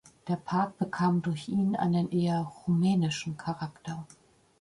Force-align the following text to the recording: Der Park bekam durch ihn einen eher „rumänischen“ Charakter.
Der 0.27 0.35
Park 0.35 0.79
bekam 0.79 1.21
durch 1.21 1.47
ihn 1.47 1.75
einen 1.75 2.09
eher 2.11 2.39
„rumänischen“ 2.65 3.37
Charakter. 3.37 4.03